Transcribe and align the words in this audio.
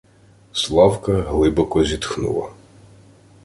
Славка 0.51 1.21
глибоко 1.21 1.83
зітхнула: 1.83 2.49